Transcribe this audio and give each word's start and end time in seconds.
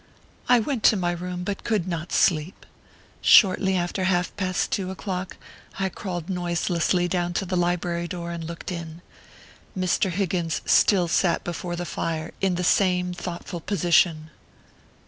I 0.49 0.59
went 0.59 0.81
to 0.85 0.95
my 0.95 1.11
room, 1.11 1.43
but 1.43 1.63
could 1.63 1.87
not 1.87 2.11
sleep. 2.11 2.65
Shortly 3.21 3.75
after 3.77 4.05
half 4.05 4.35
past 4.35 4.71
two 4.71 4.89
o 4.89 4.95
clock 4.95 5.37
I 5.77 5.89
crawled 5.89 6.27
noiselessly 6.27 7.07
down 7.07 7.33
to 7.33 7.45
the 7.45 7.55
library 7.55 8.07
door 8.07 8.31
and 8.31 8.43
looked 8.43 8.71
in. 8.71 9.03
Mr. 9.77 10.09
Higgins 10.09 10.63
still 10.65 11.07
sat 11.07 11.43
before 11.43 11.75
the 11.75 11.85
fire 11.85 12.31
in 12.41 12.55
the 12.55 12.63
same 12.63 13.13
thoughtful 13.13 13.59
position. 13.59 14.31